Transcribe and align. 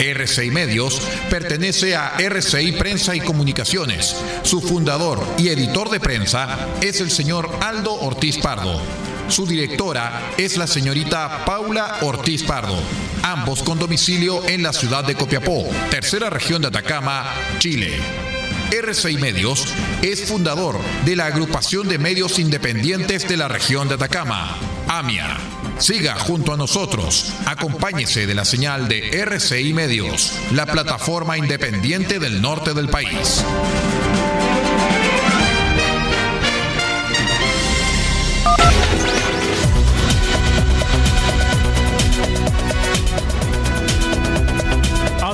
RCI 0.00 0.50
Medios 0.50 1.00
pertenece 1.28 1.94
a 1.94 2.14
RCI 2.18 2.72
Prensa 2.72 3.14
y 3.14 3.20
Comunicaciones. 3.20 4.16
Su 4.42 4.60
fundador 4.60 5.22
y 5.38 5.48
editor 5.48 5.90
de 5.90 6.00
prensa 6.00 6.68
es 6.80 7.00
el 7.00 7.10
señor 7.10 7.50
Aldo 7.60 7.92
Ortiz 7.92 8.38
Pardo. 8.38 8.80
Su 9.28 9.46
directora 9.46 10.32
es 10.38 10.56
la 10.56 10.66
señorita 10.66 11.44
Paula 11.44 11.98
Ortiz 12.00 12.42
Pardo, 12.42 12.78
ambos 13.22 13.62
con 13.62 13.78
domicilio 13.78 14.44
en 14.48 14.62
la 14.62 14.72
ciudad 14.72 15.04
de 15.04 15.14
Copiapó, 15.14 15.68
tercera 15.90 16.30
región 16.30 16.62
de 16.62 16.68
Atacama, 16.68 17.32
Chile. 17.58 18.39
RCI 18.72 19.16
Medios 19.16 19.66
es 20.00 20.26
fundador 20.26 20.78
de 21.04 21.16
la 21.16 21.26
agrupación 21.26 21.88
de 21.88 21.98
medios 21.98 22.38
independientes 22.38 23.28
de 23.28 23.36
la 23.36 23.48
región 23.48 23.88
de 23.88 23.96
Atacama, 23.96 24.56
AMIA. 24.86 25.38
Siga 25.78 26.14
junto 26.14 26.52
a 26.52 26.56
nosotros, 26.56 27.32
acompáñese 27.46 28.26
de 28.26 28.34
la 28.34 28.44
señal 28.44 28.86
de 28.86 29.22
RCI 29.22 29.72
Medios, 29.72 30.32
la 30.52 30.66
plataforma 30.66 31.36
independiente 31.36 32.20
del 32.20 32.40
norte 32.40 32.72
del 32.72 32.88
país. 32.88 33.44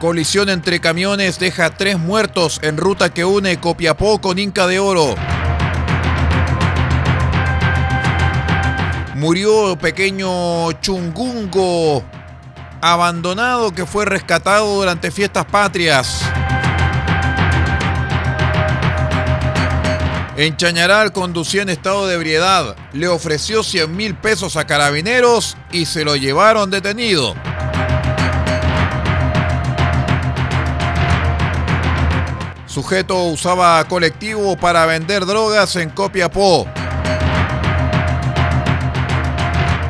Colisión 0.00 0.48
entre 0.48 0.80
camiones 0.80 1.38
deja 1.38 1.68
tres 1.76 1.98
muertos 1.98 2.58
en 2.62 2.78
ruta 2.78 3.12
que 3.12 3.26
une 3.26 3.60
Copiapó 3.60 4.18
con 4.18 4.38
Inca 4.38 4.66
de 4.66 4.78
Oro. 4.78 5.14
Murió 9.16 9.76
pequeño 9.78 10.72
chungungo 10.80 12.02
abandonado 12.80 13.72
que 13.72 13.84
fue 13.84 14.06
rescatado 14.06 14.74
durante 14.74 15.10
fiestas 15.10 15.44
patrias. 15.44 16.22
En 20.38 20.56
Chañaral 20.56 21.12
conducía 21.12 21.60
en 21.60 21.68
estado 21.68 22.06
de 22.06 22.14
ebriedad. 22.14 22.74
Le 22.94 23.06
ofreció 23.08 23.62
100 23.62 23.94
mil 23.94 24.14
pesos 24.14 24.56
a 24.56 24.66
carabineros 24.66 25.58
y 25.70 25.84
se 25.84 26.06
lo 26.06 26.16
llevaron 26.16 26.70
detenido. 26.70 27.34
Sujeto 32.70 33.24
usaba 33.24 33.82
colectivo 33.88 34.56
para 34.56 34.86
vender 34.86 35.26
drogas 35.26 35.74
en 35.74 35.90
Copiapó. 35.90 36.68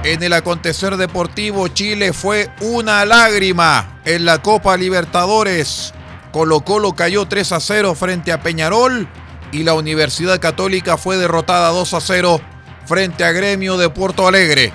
En 0.02 0.22
el 0.22 0.32
acontecer 0.32 0.96
deportivo, 0.96 1.68
Chile 1.68 2.14
fue 2.14 2.50
una 2.62 3.04
lágrima 3.04 4.00
en 4.06 4.24
la 4.24 4.40
Copa 4.40 4.78
Libertadores. 4.78 5.92
Colo 6.32 6.62
Colo 6.62 6.94
cayó 6.94 7.26
3 7.26 7.52
a 7.52 7.60
0 7.60 7.94
frente 7.94 8.32
a 8.32 8.40
Peñarol 8.40 9.06
y 9.52 9.62
la 9.64 9.74
Universidad 9.74 10.40
Católica 10.40 10.96
fue 10.96 11.18
derrotada 11.18 11.68
2 11.68 11.92
a 11.92 12.00
0 12.00 12.40
frente 12.86 13.24
a 13.24 13.32
Gremio 13.32 13.76
de 13.76 13.90
Puerto 13.90 14.26
Alegre. 14.26 14.72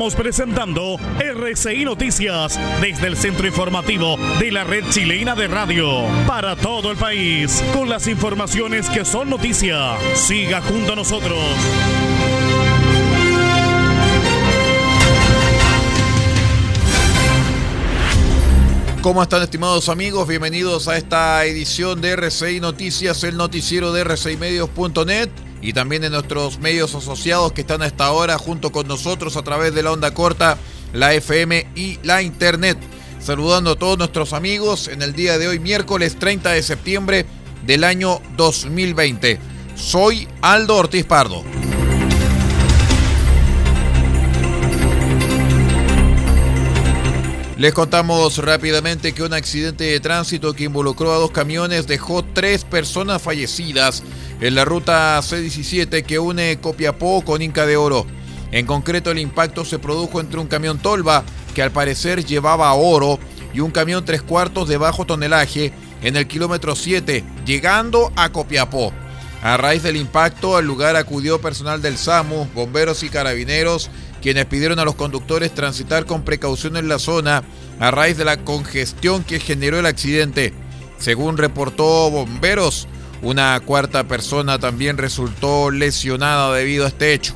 Estamos 0.00 0.14
presentando 0.14 0.96
RCI 1.18 1.84
Noticias 1.84 2.58
desde 2.80 3.06
el 3.06 3.18
centro 3.18 3.46
informativo 3.46 4.16
de 4.38 4.50
la 4.50 4.64
red 4.64 4.82
chilena 4.88 5.34
de 5.34 5.46
radio 5.46 6.06
para 6.26 6.56
todo 6.56 6.90
el 6.90 6.96
país 6.96 7.62
con 7.74 7.90
las 7.90 8.06
informaciones 8.06 8.88
que 8.88 9.04
son 9.04 9.28
noticia. 9.28 9.98
Siga 10.14 10.62
junto 10.62 10.94
a 10.94 10.96
nosotros. 10.96 11.36
¿Cómo 19.02 19.22
están 19.22 19.42
estimados 19.42 19.90
amigos? 19.90 20.26
Bienvenidos 20.26 20.88
a 20.88 20.96
esta 20.96 21.44
edición 21.44 22.00
de 22.00 22.12
RCI 22.12 22.60
Noticias, 22.60 23.22
el 23.24 23.36
noticiero 23.36 23.92
de 23.92 24.04
rcimedios.net 24.04 25.28
y 25.62 25.72
también 25.72 26.04
en 26.04 26.12
nuestros 26.12 26.58
medios 26.58 26.94
asociados 26.94 27.52
que 27.52 27.60
están 27.62 27.82
hasta 27.82 28.06
ahora 28.06 28.38
junto 28.38 28.72
con 28.72 28.88
nosotros 28.88 29.36
a 29.36 29.42
través 29.42 29.74
de 29.74 29.82
la 29.82 29.92
onda 29.92 30.14
corta, 30.14 30.58
la 30.92 31.14
FM 31.14 31.66
y 31.74 31.98
la 32.02 32.22
Internet. 32.22 32.78
Saludando 33.20 33.72
a 33.72 33.76
todos 33.76 33.98
nuestros 33.98 34.32
amigos 34.32 34.88
en 34.88 35.02
el 35.02 35.12
día 35.12 35.36
de 35.36 35.48
hoy, 35.48 35.58
miércoles 35.58 36.18
30 36.18 36.52
de 36.52 36.62
septiembre 36.62 37.26
del 37.66 37.84
año 37.84 38.20
2020. 38.36 39.38
Soy 39.74 40.26
Aldo 40.40 40.76
Ortiz 40.76 41.04
Pardo. 41.04 41.44
Les 47.60 47.74
contamos 47.74 48.38
rápidamente 48.38 49.12
que 49.12 49.22
un 49.22 49.34
accidente 49.34 49.84
de 49.84 50.00
tránsito 50.00 50.54
que 50.54 50.64
involucró 50.64 51.12
a 51.12 51.18
dos 51.18 51.30
camiones 51.30 51.86
dejó 51.86 52.24
tres 52.24 52.64
personas 52.64 53.20
fallecidas 53.20 54.02
en 54.40 54.54
la 54.54 54.64
ruta 54.64 55.20
C17 55.20 56.02
que 56.02 56.18
une 56.18 56.58
Copiapó 56.58 57.22
con 57.22 57.42
Inca 57.42 57.66
de 57.66 57.76
Oro. 57.76 58.06
En 58.50 58.64
concreto, 58.64 59.10
el 59.10 59.18
impacto 59.18 59.66
se 59.66 59.78
produjo 59.78 60.22
entre 60.22 60.40
un 60.40 60.46
camión 60.46 60.78
tolva 60.78 61.22
que 61.54 61.60
al 61.60 61.70
parecer 61.70 62.24
llevaba 62.24 62.72
oro 62.72 63.18
y 63.52 63.60
un 63.60 63.72
camión 63.72 64.06
tres 64.06 64.22
cuartos 64.22 64.66
de 64.66 64.78
bajo 64.78 65.04
tonelaje 65.04 65.74
en 66.00 66.16
el 66.16 66.26
kilómetro 66.26 66.74
7, 66.74 67.22
llegando 67.44 68.10
a 68.16 68.32
Copiapó. 68.32 68.90
A 69.42 69.58
raíz 69.58 69.82
del 69.82 69.96
impacto, 69.96 70.56
al 70.56 70.64
lugar 70.64 70.96
acudió 70.96 71.42
personal 71.42 71.82
del 71.82 71.98
SAMU, 71.98 72.48
bomberos 72.54 73.02
y 73.02 73.10
carabineros 73.10 73.90
quienes 74.20 74.46
pidieron 74.46 74.78
a 74.78 74.84
los 74.84 74.94
conductores 74.94 75.54
transitar 75.54 76.06
con 76.06 76.22
precaución 76.22 76.76
en 76.76 76.88
la 76.88 76.98
zona 76.98 77.42
a 77.78 77.90
raíz 77.90 78.16
de 78.16 78.24
la 78.24 78.38
congestión 78.38 79.24
que 79.24 79.40
generó 79.40 79.78
el 79.78 79.86
accidente. 79.86 80.52
Según 80.98 81.38
reportó 81.38 82.10
Bomberos, 82.10 82.86
una 83.22 83.58
cuarta 83.60 84.04
persona 84.04 84.58
también 84.58 84.98
resultó 84.98 85.70
lesionada 85.70 86.54
debido 86.54 86.84
a 86.84 86.88
este 86.88 87.14
hecho. 87.14 87.34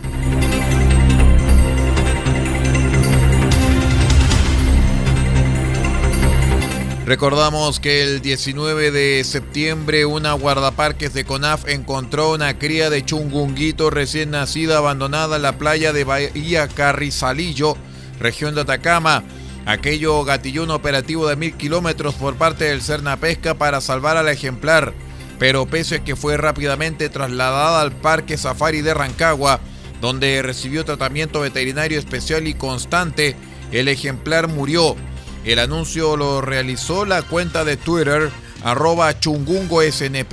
Recordamos 7.07 7.81
que 7.81 8.03
el 8.03 8.23
19 8.23 8.91
de 8.91 9.23
septiembre 9.25 10.07
una 10.07 10.33
guardaparques 10.33 11.13
de 11.13 11.27
CONAF 11.27 11.69
encontró 11.69 12.33
una 12.33 12.59
cría 12.59 12.89
de 12.89 13.05
chungunguito 13.05 13.91
recién 13.91 14.31
nacida 14.31 14.79
abandonada 14.79 15.37
en 15.37 15.43
la 15.43 15.59
playa 15.59 15.93
de 15.93 16.05
Bahía 16.05 16.67
Carrizalillo, 16.67 17.77
región 18.21 18.55
de 18.55 18.63
Atacama. 18.63 19.23
Aquello 19.67 20.25
gatilló 20.25 20.63
un 20.63 20.71
operativo 20.71 21.29
de 21.29 21.37
mil 21.37 21.53
kilómetros 21.55 22.15
por 22.15 22.37
parte 22.37 22.65
del 22.65 22.81
Cerna 22.81 23.19
Pesca 23.19 23.53
para 23.53 23.83
salvar 23.83 24.17
al 24.17 24.29
ejemplar. 24.29 24.95
pero 25.39 25.67
pese 25.67 25.97
a 25.97 26.05
que 26.05 26.17
fue 26.17 26.39
rápidamente 26.39 27.11
trasladada 27.11 27.83
al 27.83 27.93
Parque 27.93 28.39
Safari 28.39 28.81
de 28.81 28.95
Rancagua, 28.95 29.61
donde 30.01 30.41
recibió 30.43 30.85
tratamiento 30.85 31.41
veterinario 31.41 31.99
especial 31.99 32.47
y 32.47 32.55
constante, 32.55 33.37
el 33.73 33.89
ejemplar 33.89 34.49
murió. 34.49 34.97
El 35.45 35.59
anuncio 35.59 36.17
lo 36.17 36.41
realizó 36.41 37.05
la 37.05 37.23
cuenta 37.23 37.65
de 37.65 37.77
Twitter 37.77 38.31
arroba 38.63 39.21
chungungosnp 39.21 40.33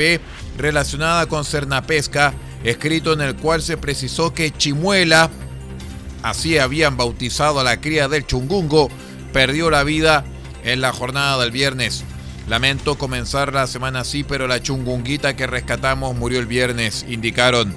relacionada 0.57 1.25
con 1.27 1.43
Cernapesca, 1.43 2.33
escrito 2.63 3.11
en 3.13 3.21
el 3.21 3.35
cual 3.35 3.61
se 3.61 3.75
precisó 3.75 4.33
que 4.33 4.51
Chimuela, 4.51 5.29
así 6.23 6.57
habían 6.57 6.95
bautizado 6.95 7.59
a 7.59 7.63
la 7.63 7.81
cría 7.81 8.07
del 8.07 8.25
chungungo, 8.25 8.89
perdió 9.33 9.69
la 9.69 9.83
vida 9.83 10.23
en 10.63 10.79
la 10.79 10.93
jornada 10.93 11.41
del 11.41 11.51
viernes. 11.51 12.05
Lamento 12.47 12.97
comenzar 12.97 13.53
la 13.53 13.67
semana 13.67 14.01
así, 14.01 14.23
pero 14.23 14.47
la 14.47 14.61
chungunguita 14.61 15.35
que 15.35 15.47
rescatamos 15.47 16.15
murió 16.15 16.39
el 16.39 16.47
viernes, 16.47 17.05
indicaron. 17.07 17.73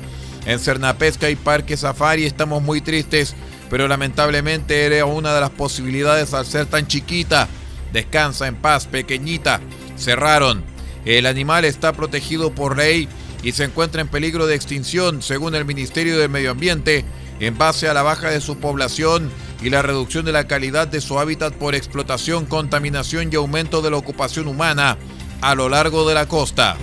En 0.47 0.61
Cernapesca 0.61 1.31
y 1.31 1.37
Parque 1.37 1.77
Safari 1.77 2.27
estamos 2.27 2.63
muy 2.63 2.81
tristes, 2.81 3.35
pero 3.75 3.89
lamentablemente 3.89 4.87
era 4.87 5.05
una 5.05 5.35
de 5.35 5.41
las 5.41 5.51
posibilidades 5.51 6.33
al 6.33 6.47
ser 6.47 6.67
tan 6.67 6.87
chiquita. 6.87 7.49
Descansa 7.93 8.47
en 8.47 8.55
paz, 8.55 8.87
pequeñita. 8.87 9.61
Cerraron. 9.99 10.63
El 11.05 11.27
animal 11.27 11.65
está 11.65 11.93
protegido 11.93 12.55
por 12.55 12.77
ley 12.77 13.09
y 13.43 13.51
se 13.51 13.65
encuentra 13.65 14.01
en 14.01 14.07
peligro 14.07 14.47
de 14.47 14.55
extinción, 14.55 15.23
según 15.23 15.57
el 15.57 15.65
Ministerio 15.65 16.17
del 16.17 16.29
Medio 16.29 16.53
Ambiente, 16.53 17.05
en 17.41 17.59
base 17.59 17.89
a 17.89 17.95
la 17.95 18.03
baja 18.03 18.31
de 18.31 18.41
su 18.41 18.59
población 18.59 19.29
y 19.61 19.71
la 19.71 19.83
reducción 19.83 20.25
de 20.25 20.31
la 20.31 20.47
calidad 20.47 20.87
de 20.87 21.01
su 21.01 21.19
hábitat 21.19 21.53
por 21.55 21.75
explotación, 21.75 22.47
contaminación 22.47 23.29
y 23.33 23.35
aumento 23.35 23.83
de 23.83 23.91
la 23.91 23.97
ocupación 23.97 24.47
humana 24.47 24.99
a 25.41 25.57
lo 25.57 25.69
largo 25.69 26.09
de 26.09 26.15
la 26.15 26.29
costa. 26.29 26.77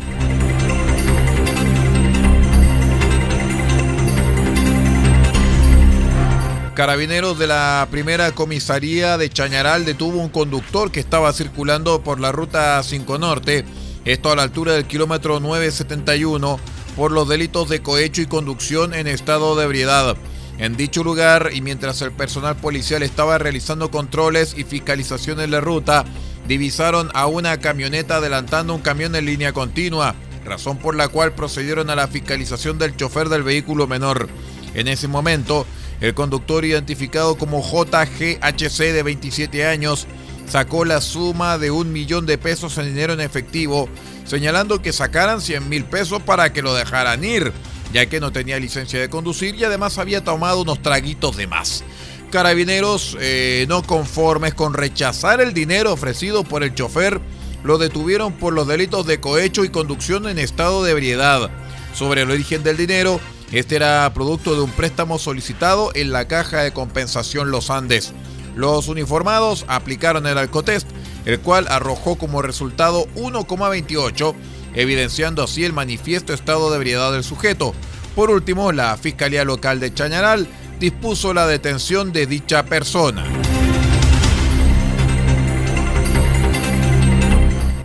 Carabineros 6.74 7.38
de 7.38 7.48
la 7.48 7.86
primera 7.92 8.32
comisaría 8.32 9.18
de 9.18 9.30
Chañaral 9.30 9.84
detuvo 9.84 10.20
un 10.20 10.30
conductor 10.30 10.90
que 10.90 11.02
estaba 11.02 11.34
circulando 11.34 12.02
por 12.02 12.22
la 12.22 12.32
ruta 12.32 12.82
5 12.82 13.18
Norte, 13.20 13.66
esto 14.06 14.32
a 14.32 14.38
la 14.38 14.44
altura 14.44 14.74
del 14.74 14.86
kilómetro 14.86 15.42
971, 15.42 16.60
por 16.96 17.12
los 17.12 17.28
delitos 17.28 17.68
de 17.68 17.82
cohecho 17.82 18.22
y 18.22 18.26
conducción 18.26 18.94
en 18.94 19.08
estado 19.08 19.58
de 19.58 19.66
ebriedad. 19.66 20.16
En 20.60 20.78
dicho 20.78 21.04
lugar, 21.04 21.50
y 21.54 21.60
mientras 21.60 22.02
el 22.02 22.14
personal 22.14 22.56
policial 22.56 23.04
estaba 23.04 23.38
realizando 23.38 23.92
controles 23.92 24.56
y 24.58 24.64
fiscalizaciones 24.64 25.52
de 25.52 25.60
ruta, 25.60 26.06
divisaron 26.48 27.10
a 27.14 27.28
una 27.28 27.60
camioneta 27.60 28.18
adelantando 28.18 28.74
un 28.74 28.82
camión 28.82 29.14
en 29.16 29.26
línea 29.26 29.52
continua, 29.52 30.16
razón 30.46 30.78
por 30.78 30.96
la 30.96 31.10
cual 31.10 31.34
procedieron 31.34 31.90
a 31.90 31.96
la 31.96 32.08
fiscalización 32.08 32.78
del 32.78 32.96
chofer 32.96 33.28
del 33.28 33.44
vehículo 33.44 33.88
menor. 33.88 34.30
En 34.74 34.88
ese 34.88 35.10
momento, 35.10 35.66
el 36.02 36.14
conductor 36.16 36.66
identificado 36.66 37.38
como 37.38 37.62
JGHC 37.62 38.78
de 38.78 39.04
27 39.04 39.66
años 39.66 40.08
sacó 40.48 40.84
la 40.84 41.00
suma 41.00 41.58
de 41.58 41.72
un 41.72 41.94
millón 41.94 42.26
de 42.26 42.38
pesos 42.38 42.78
en 42.78 42.88
dinero 42.88 43.14
en 43.14 43.22
efectivo, 43.22 43.88
señalando 44.26 44.82
que 44.82 44.92
sacaran 44.92 45.40
100 45.40 45.70
mil 45.70 45.86
pesos 45.86 46.22
para 46.24 46.52
que 46.52 46.62
lo 46.62 46.74
dejaran 46.74 47.24
ir, 47.24 47.54
ya 47.94 48.08
que 48.08 48.20
no 48.20 48.32
tenía 48.32 48.60
licencia 48.60 49.00
de 49.00 49.10
conducir 49.10 49.56
y 49.56 49.64
además 49.64 49.98
había 49.98 50.24
tomado 50.24 50.62
unos 50.62 50.82
traguitos 50.82 51.38
de 51.38 51.48
más. 51.48 51.84
Carabineros, 52.32 53.18
eh, 53.20 53.66
no 53.70 53.84
conformes 53.84 54.54
con 54.54 54.74
rechazar 54.74 55.40
el 55.40 55.54
dinero 55.54 55.94
ofrecido 55.94 56.44
por 56.44 56.64
el 56.64 56.74
chofer, 56.74 57.22
lo 57.64 57.78
detuvieron 57.78 58.34
por 58.34 58.54
los 58.54 58.68
delitos 58.68 59.06
de 59.06 59.20
cohecho 59.20 59.64
y 59.64 59.70
conducción 59.70 60.28
en 60.28 60.40
estado 60.40 60.84
de 60.84 60.92
ebriedad. 60.92 61.52
Sobre 61.94 62.22
el 62.22 62.32
origen 62.32 62.64
del 62.64 62.78
dinero, 62.78 63.20
este 63.52 63.76
era 63.76 64.10
producto 64.14 64.56
de 64.56 64.62
un 64.62 64.72
préstamo 64.72 65.20
solicitado 65.20 65.92
en 65.94 66.12
la 66.12 66.28
caja 66.28 66.62
de 66.62 66.72
compensación 66.72 67.52
Los 67.52 67.70
Andes. 67.70 68.14
Los 68.56 68.88
uniformados 68.88 69.66
aplicaron 69.68 70.26
el 70.26 70.38
alcotest, 70.38 70.88
el 71.26 71.40
cual 71.40 71.68
arrojó 71.70 72.16
como 72.18 72.42
resultado 72.42 73.08
1,28, 73.16 74.34
evidenciando 74.74 75.44
así 75.44 75.66
el 75.66 75.74
manifiesto 75.74 76.34
estado 76.34 76.70
de 76.70 76.78
ebriedad 76.78 77.12
del 77.12 77.24
sujeto. 77.24 77.74
Por 78.16 78.30
último, 78.30 78.72
la 78.72 78.96
Fiscalía 78.98 79.44
Local 79.44 79.80
de 79.80 79.94
Chañaral 79.94 80.48
dispuso 80.80 81.34
la 81.34 81.46
detención 81.46 82.12
de 82.12 82.26
dicha 82.26 82.64
persona. 82.64 83.24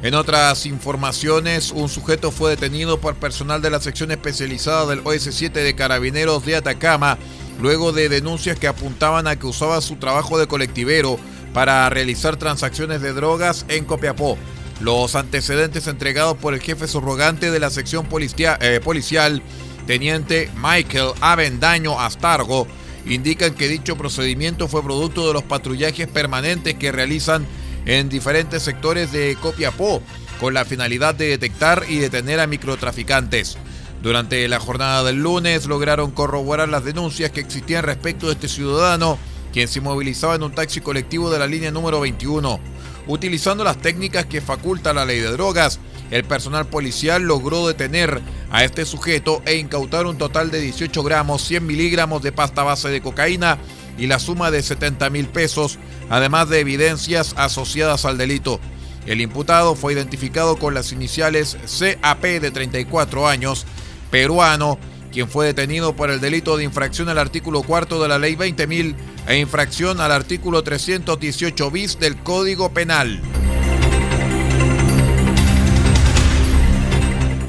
En 0.06 0.14
otras 0.14 0.66
informaciones, 0.66 1.72
un 1.72 1.88
sujeto 1.88 2.30
fue 2.30 2.50
detenido 2.50 3.00
por 3.00 3.16
personal 3.16 3.60
de 3.60 3.70
la 3.70 3.80
sección 3.80 4.12
especializada 4.12 4.86
del 4.86 5.02
OS7 5.02 5.50
de 5.50 5.74
Carabineros 5.74 6.46
de 6.46 6.54
Atacama, 6.54 7.18
luego 7.60 7.90
de 7.90 8.08
denuncias 8.08 8.56
que 8.56 8.68
apuntaban 8.68 9.26
a 9.26 9.34
que 9.34 9.48
usaba 9.48 9.80
su 9.80 9.96
trabajo 9.96 10.38
de 10.38 10.46
colectivero 10.46 11.18
para 11.52 11.90
realizar 11.90 12.36
transacciones 12.36 13.02
de 13.02 13.14
drogas 13.14 13.66
en 13.66 13.84
Copiapó. 13.84 14.38
Los 14.78 15.16
antecedentes 15.16 15.88
entregados 15.88 16.36
por 16.36 16.54
el 16.54 16.60
jefe 16.60 16.86
subrogante 16.86 17.50
de 17.50 17.58
la 17.58 17.70
sección 17.70 18.06
eh, 18.06 18.80
policial, 18.84 19.42
teniente 19.88 20.52
Michael 20.54 21.14
Avendaño 21.20 21.98
Astargo, 21.98 22.68
indican 23.06 23.54
que 23.54 23.66
dicho 23.66 23.96
procedimiento 23.96 24.68
fue 24.68 24.84
producto 24.84 25.26
de 25.26 25.32
los 25.32 25.42
patrullajes 25.42 26.06
permanentes 26.06 26.74
que 26.74 26.92
realizan 26.92 27.44
en 27.86 28.08
diferentes 28.08 28.62
sectores 28.62 29.12
de 29.12 29.36
Copiapó 29.40 30.02
con 30.40 30.52
la 30.52 30.64
finalidad 30.64 31.14
de 31.14 31.28
detectar 31.28 31.84
y 31.88 31.98
detener 31.98 32.40
a 32.40 32.46
microtraficantes. 32.46 33.56
Durante 34.02 34.46
la 34.48 34.60
jornada 34.60 35.02
del 35.02 35.22
lunes 35.22 35.66
lograron 35.66 36.10
corroborar 36.10 36.68
las 36.68 36.84
denuncias 36.84 37.30
que 37.30 37.40
existían 37.40 37.84
respecto 37.84 38.26
de 38.26 38.34
este 38.34 38.48
ciudadano, 38.48 39.18
quien 39.52 39.68
se 39.68 39.80
movilizaba 39.80 40.34
en 40.34 40.42
un 40.42 40.52
taxi 40.54 40.80
colectivo 40.80 41.30
de 41.30 41.38
la 41.38 41.46
línea 41.46 41.70
número 41.70 42.00
21. 42.00 42.60
Utilizando 43.06 43.64
las 43.64 43.78
técnicas 43.78 44.26
que 44.26 44.40
faculta 44.40 44.92
la 44.92 45.06
ley 45.06 45.20
de 45.20 45.30
drogas, 45.30 45.80
el 46.10 46.24
personal 46.24 46.66
policial 46.66 47.22
logró 47.22 47.66
detener 47.66 48.20
a 48.50 48.64
este 48.64 48.84
sujeto 48.84 49.42
e 49.44 49.56
incautar 49.56 50.06
un 50.06 50.18
total 50.18 50.50
de 50.50 50.60
18 50.60 51.02
gramos, 51.02 51.42
100 51.42 51.66
miligramos 51.66 52.22
de 52.22 52.32
pasta 52.32 52.62
base 52.62 52.88
de 52.88 53.00
cocaína 53.00 53.58
y 53.98 54.06
la 54.06 54.18
suma 54.18 54.50
de 54.50 54.62
70 54.62 55.08
mil 55.10 55.28
pesos, 55.28 55.78
además 56.10 56.48
de 56.48 56.60
evidencias 56.60 57.34
asociadas 57.36 58.04
al 58.04 58.18
delito. 58.18 58.60
El 59.06 59.20
imputado 59.20 59.74
fue 59.74 59.92
identificado 59.92 60.56
con 60.56 60.74
las 60.74 60.92
iniciales 60.92 61.56
CAP 62.00 62.22
de 62.22 62.50
34 62.50 63.28
años, 63.28 63.66
peruano, 64.10 64.78
quien 65.12 65.28
fue 65.28 65.46
detenido 65.46 65.94
por 65.94 66.10
el 66.10 66.20
delito 66.20 66.56
de 66.56 66.64
infracción 66.64 67.08
al 67.08 67.18
artículo 67.18 67.62
cuarto 67.62 68.02
de 68.02 68.08
la 68.08 68.18
ley 68.18 68.34
20.000 68.34 68.94
e 69.28 69.38
infracción 69.38 70.00
al 70.00 70.12
artículo 70.12 70.62
318 70.62 71.70
bis 71.70 71.98
del 71.98 72.16
Código 72.16 72.70
Penal. 72.70 73.22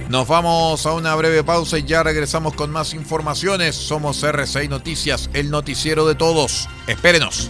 Nos 0.10 0.26
vamos 0.26 0.86
a 0.86 0.94
una 0.94 1.14
breve 1.16 1.44
pausa 1.44 1.78
y 1.78 1.84
ya 1.84 2.02
regresamos 2.02 2.54
con 2.54 2.72
más 2.72 2.94
informaciones. 2.94 3.76
Somos 3.76 4.24
RCI 4.24 4.70
Noticias, 4.70 5.30
el 5.34 5.50
noticiero 5.50 6.08
de 6.08 6.16
todos. 6.16 6.70
Espérenos. 6.88 7.50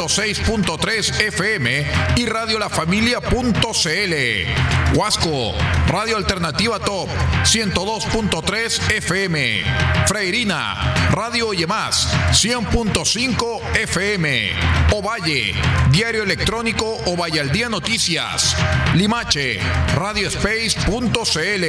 106.3 0.07 1.27
FM 1.27 1.85
y 2.15 2.25
Radio 2.25 2.57
La 2.57 2.69
Familia.cl. 2.69 4.95
Huasco, 4.95 5.53
Radio 5.87 6.17
Alternativa 6.17 6.79
Top 6.79 7.07
102.3 7.43 8.95
FM. 8.95 9.63
Freirina, 10.07 10.95
Radio 11.11 11.49
Oye 11.49 11.67
Más 11.67 12.11
100.5 12.31 13.75
FM. 13.75 14.49
Ovalle, 14.93 15.53
Diario 15.91 16.23
Electrónico 16.23 16.97
Ovalle 17.05 17.39
al 17.39 17.51
Día 17.51 17.69
Noticias. 17.69 18.55
Limache, 18.95 19.59
Radiospace.cl. 19.95 21.65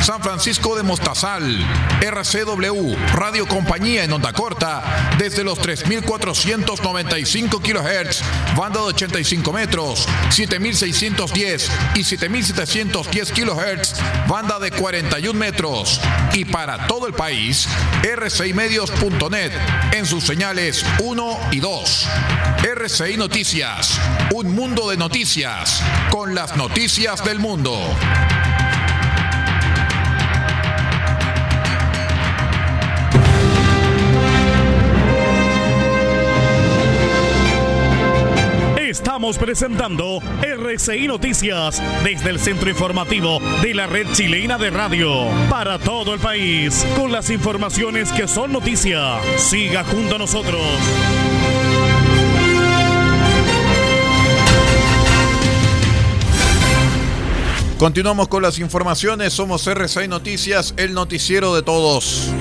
San 0.00 0.22
Francisco 0.22 0.76
de 0.76 0.82
Mostazal, 0.82 1.66
RCW, 2.02 2.94
Radio 3.14 3.48
Compañía 3.48 4.04
en 4.04 4.12
onda 4.12 4.34
corta 4.34 5.14
desde 5.18 5.42
los 5.42 5.58
3495 5.58 7.53
kHz, 7.60 8.22
banda 8.56 8.80
de 8.80 8.86
85 8.86 9.52
metros, 9.52 10.06
7610 10.30 11.70
y 11.94 12.04
7710 12.04 13.32
kHz, 13.32 13.94
banda 14.28 14.58
de 14.58 14.70
41 14.70 15.38
metros. 15.38 16.00
Y 16.32 16.44
para 16.44 16.86
todo 16.86 17.06
el 17.06 17.14
país, 17.14 17.68
rcimedios.net 18.02 19.52
en 19.92 20.06
sus 20.06 20.24
señales 20.24 20.84
1 21.00 21.38
y 21.52 21.60
2. 21.60 22.08
RCI 22.62 23.16
Noticias, 23.16 23.98
un 24.32 24.54
mundo 24.54 24.88
de 24.88 24.96
noticias, 24.96 25.82
con 26.10 26.34
las 26.34 26.56
noticias 26.56 27.24
del 27.24 27.38
mundo. 27.38 27.78
Estamos 38.94 39.38
presentando 39.38 40.20
RCI 40.40 41.08
Noticias 41.08 41.82
desde 42.04 42.30
el 42.30 42.38
centro 42.38 42.70
informativo 42.70 43.40
de 43.60 43.74
la 43.74 43.88
red 43.88 44.06
chilena 44.12 44.56
de 44.56 44.70
radio 44.70 45.26
para 45.50 45.80
todo 45.80 46.14
el 46.14 46.20
país 46.20 46.86
con 46.96 47.10
las 47.10 47.28
informaciones 47.28 48.12
que 48.12 48.28
son 48.28 48.52
noticia. 48.52 49.18
Siga 49.36 49.82
junto 49.82 50.14
a 50.14 50.18
nosotros. 50.18 50.60
Continuamos 57.78 58.28
con 58.28 58.44
las 58.44 58.60
informaciones. 58.60 59.32
Somos 59.32 59.66
RCI 59.66 60.06
Noticias, 60.06 60.72
el 60.76 60.94
noticiero 60.94 61.52
de 61.56 61.62
todos. 61.62 62.32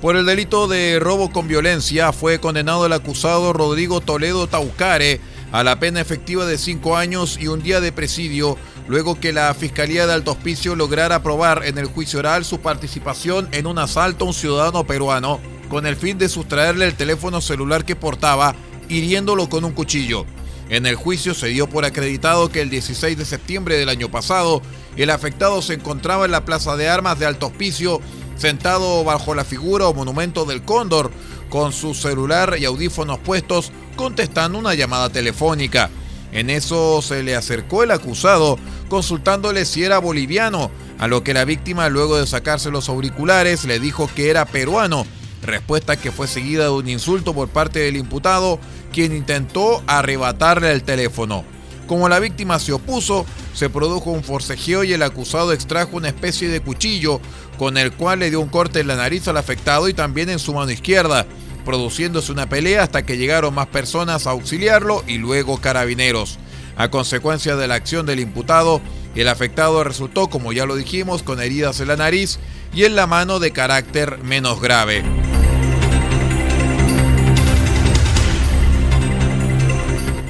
Por 0.00 0.14
el 0.14 0.26
delito 0.26 0.68
de 0.68 1.00
robo 1.00 1.32
con 1.32 1.48
violencia 1.48 2.12
fue 2.12 2.38
condenado 2.38 2.86
el 2.86 2.92
acusado 2.92 3.52
Rodrigo 3.52 4.00
Toledo 4.00 4.46
Taucare 4.46 5.20
a 5.50 5.64
la 5.64 5.80
pena 5.80 6.00
efectiva 6.00 6.46
de 6.46 6.56
cinco 6.56 6.96
años 6.96 7.36
y 7.40 7.48
un 7.48 7.64
día 7.64 7.80
de 7.80 7.90
presidio, 7.90 8.56
luego 8.86 9.18
que 9.18 9.32
la 9.32 9.52
Fiscalía 9.54 10.06
de 10.06 10.12
Alto 10.12 10.30
Hospicio 10.30 10.76
lograra 10.76 11.24
probar 11.24 11.62
en 11.64 11.78
el 11.78 11.86
juicio 11.86 12.20
oral 12.20 12.44
su 12.44 12.60
participación 12.60 13.48
en 13.50 13.66
un 13.66 13.80
asalto 13.80 14.24
a 14.24 14.28
un 14.28 14.34
ciudadano 14.34 14.86
peruano 14.86 15.40
con 15.68 15.84
el 15.84 15.96
fin 15.96 16.16
de 16.16 16.28
sustraerle 16.28 16.84
el 16.84 16.94
teléfono 16.94 17.40
celular 17.40 17.84
que 17.84 17.96
portaba, 17.96 18.54
hiriéndolo 18.88 19.48
con 19.48 19.64
un 19.64 19.72
cuchillo. 19.72 20.26
En 20.70 20.86
el 20.86 20.96
juicio 20.96 21.34
se 21.34 21.48
dio 21.48 21.66
por 21.66 21.84
acreditado 21.84 22.50
que 22.50 22.60
el 22.60 22.68
16 22.68 23.16
de 23.16 23.24
septiembre 23.24 23.76
del 23.76 23.88
año 23.88 24.10
pasado, 24.10 24.60
el 24.96 25.10
afectado 25.10 25.62
se 25.62 25.74
encontraba 25.74 26.26
en 26.26 26.30
la 26.30 26.44
Plaza 26.44 26.76
de 26.76 26.88
Armas 26.88 27.18
de 27.18 27.26
Alto 27.26 27.46
Hospicio, 27.46 28.00
sentado 28.38 29.04
bajo 29.04 29.34
la 29.34 29.44
figura 29.44 29.86
o 29.86 29.94
monumento 29.94 30.44
del 30.46 30.62
cóndor, 30.62 31.10
con 31.50 31.72
su 31.72 31.94
celular 31.94 32.56
y 32.58 32.64
audífonos 32.64 33.18
puestos, 33.18 33.72
contestando 33.96 34.58
una 34.58 34.74
llamada 34.74 35.10
telefónica. 35.10 35.90
En 36.32 36.50
eso 36.50 37.02
se 37.02 37.22
le 37.22 37.34
acercó 37.34 37.82
el 37.82 37.90
acusado, 37.90 38.58
consultándole 38.88 39.64
si 39.64 39.84
era 39.84 39.98
boliviano, 39.98 40.70
a 40.98 41.08
lo 41.08 41.22
que 41.22 41.34
la 41.34 41.44
víctima, 41.44 41.88
luego 41.88 42.18
de 42.18 42.26
sacarse 42.26 42.70
los 42.70 42.88
auriculares, 42.88 43.64
le 43.64 43.80
dijo 43.80 44.10
que 44.14 44.30
era 44.30 44.44
peruano, 44.44 45.06
respuesta 45.42 45.96
que 45.96 46.12
fue 46.12 46.26
seguida 46.26 46.64
de 46.64 46.70
un 46.70 46.88
insulto 46.88 47.34
por 47.34 47.48
parte 47.48 47.80
del 47.80 47.96
imputado, 47.96 48.58
quien 48.92 49.14
intentó 49.16 49.82
arrebatarle 49.86 50.72
el 50.72 50.82
teléfono. 50.82 51.44
Como 51.88 52.10
la 52.10 52.20
víctima 52.20 52.58
se 52.58 52.74
opuso, 52.74 53.24
se 53.54 53.70
produjo 53.70 54.10
un 54.10 54.22
forcejeo 54.22 54.84
y 54.84 54.92
el 54.92 55.02
acusado 55.02 55.54
extrajo 55.54 55.96
una 55.96 56.08
especie 56.08 56.48
de 56.48 56.60
cuchillo 56.60 57.18
con 57.58 57.78
el 57.78 57.92
cual 57.92 58.18
le 58.18 58.28
dio 58.28 58.40
un 58.40 58.50
corte 58.50 58.80
en 58.80 58.88
la 58.88 58.96
nariz 58.96 59.26
al 59.26 59.38
afectado 59.38 59.88
y 59.88 59.94
también 59.94 60.28
en 60.28 60.38
su 60.38 60.52
mano 60.52 60.70
izquierda, 60.70 61.26
produciéndose 61.64 62.30
una 62.30 62.46
pelea 62.46 62.82
hasta 62.82 63.06
que 63.06 63.16
llegaron 63.16 63.54
más 63.54 63.68
personas 63.68 64.26
a 64.26 64.30
auxiliarlo 64.30 65.02
y 65.06 65.16
luego 65.16 65.62
carabineros. 65.62 66.38
A 66.76 66.90
consecuencia 66.90 67.56
de 67.56 67.66
la 67.66 67.76
acción 67.76 68.04
del 68.04 68.20
imputado, 68.20 68.82
el 69.14 69.26
afectado 69.26 69.82
resultó, 69.82 70.28
como 70.28 70.52
ya 70.52 70.66
lo 70.66 70.76
dijimos, 70.76 71.22
con 71.22 71.40
heridas 71.40 71.80
en 71.80 71.88
la 71.88 71.96
nariz 71.96 72.38
y 72.74 72.84
en 72.84 72.96
la 72.96 73.06
mano 73.06 73.40
de 73.40 73.50
carácter 73.50 74.18
menos 74.22 74.60
grave. 74.60 75.02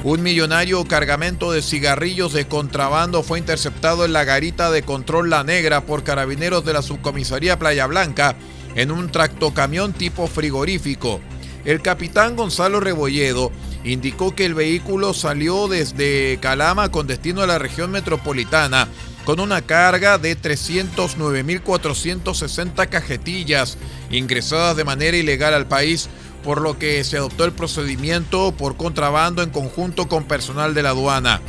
Un 0.03 0.23
millonario 0.23 0.83
cargamento 0.85 1.51
de 1.51 1.61
cigarrillos 1.61 2.31
de 2.31 2.47
contrabando 2.47 3.21
fue 3.21 3.37
interceptado 3.37 4.05
en 4.05 4.13
la 4.13 4.23
garita 4.23 4.71
de 4.71 4.81
control 4.81 5.29
La 5.29 5.43
Negra 5.43 5.81
por 5.81 6.05
carabineros 6.05 6.63
de 6.63 6.71
la 6.71 6.81
subcomisaría 6.81 7.59
Playa 7.59 7.85
Blanca 7.85 8.37
en 8.75 8.91
un 8.91 9.11
tractocamión 9.11 9.91
tipo 9.91 10.27
frigorífico. 10.27 11.19
El 11.65 11.81
capitán 11.81 12.37
Gonzalo 12.37 12.79
Rebolledo 12.79 13.51
indicó 13.83 14.33
que 14.33 14.45
el 14.45 14.53
vehículo 14.53 15.13
salió 15.13 15.67
desde 15.67 16.39
Calama 16.41 16.91
con 16.91 17.05
destino 17.05 17.41
a 17.41 17.47
la 17.47 17.59
región 17.59 17.91
metropolitana 17.91 18.87
con 19.25 19.41
una 19.41 19.61
carga 19.61 20.17
de 20.17 20.37
309.460 20.37 22.87
cajetillas 22.87 23.77
ingresadas 24.09 24.77
de 24.77 24.85
manera 24.85 25.17
ilegal 25.17 25.53
al 25.53 25.67
país 25.67 26.07
por 26.43 26.61
lo 26.61 26.77
que 26.77 27.03
se 27.03 27.17
adoptó 27.17 27.45
el 27.45 27.51
procedimiento 27.51 28.53
por 28.53 28.77
contrabando 28.77 29.43
en 29.43 29.49
conjunto 29.49 30.07
con 30.07 30.23
personal 30.23 30.73
de 30.73 30.83
la 30.83 30.89
aduana. 30.89 31.41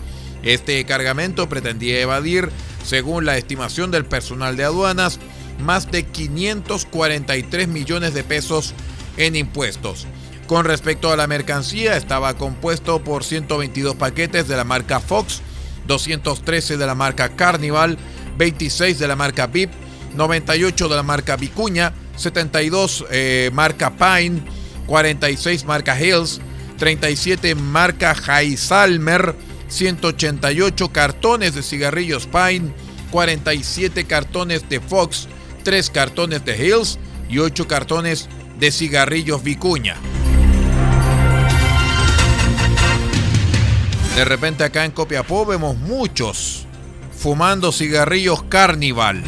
Este 0.42 0.84
cargamento 0.84 1.48
pretendía 1.48 2.00
evadir, 2.00 2.50
según 2.84 3.24
la 3.24 3.36
estimación 3.36 3.90
del 3.90 4.04
personal 4.04 4.56
de 4.56 4.64
aduanas, 4.64 5.18
más 5.60 5.90
de 5.90 6.04
543 6.04 7.68
millones 7.68 8.14
de 8.14 8.24
pesos 8.24 8.74
en 9.16 9.36
impuestos. 9.36 10.06
Con 10.46 10.64
respecto 10.64 11.12
a 11.12 11.16
la 11.16 11.26
mercancía, 11.26 11.96
estaba 11.96 12.34
compuesto 12.34 13.04
por 13.04 13.22
122 13.22 13.94
paquetes 13.94 14.48
de 14.48 14.56
la 14.56 14.64
marca 14.64 14.98
Fox, 14.98 15.42
213 15.86 16.76
de 16.76 16.86
la 16.86 16.94
marca 16.94 17.36
Carnival, 17.36 17.98
26 18.36 18.98
de 18.98 19.08
la 19.08 19.16
marca 19.16 19.46
VIP, 19.46 19.70
98 20.14 20.88
de 20.88 20.96
la 20.96 21.02
marca 21.02 21.36
Vicuña, 21.36 21.92
72 22.16 23.04
eh, 23.10 23.50
marca 23.52 23.90
Pine, 23.90 24.42
46 24.90 25.66
marca 25.66 25.96
Hills, 25.96 26.40
37 26.78 27.54
marca 27.54 28.12
Jaisalmer, 28.12 29.36
188 29.68 30.88
cartones 30.88 31.54
de 31.54 31.62
cigarrillos 31.62 32.26
Pine, 32.26 32.74
47 33.12 34.04
cartones 34.06 34.68
de 34.68 34.80
Fox, 34.80 35.28
3 35.62 35.90
cartones 35.90 36.44
de 36.44 36.66
Hills 36.66 36.98
y 37.28 37.38
8 37.38 37.68
cartones 37.68 38.28
de 38.58 38.72
cigarrillos 38.72 39.44
Vicuña. 39.44 39.94
De 44.16 44.24
repente 44.24 44.64
acá 44.64 44.84
en 44.84 44.90
Copiapó 44.90 45.46
vemos 45.46 45.76
muchos 45.76 46.66
fumando 47.16 47.70
cigarrillos 47.70 48.42
Carnival. 48.42 49.22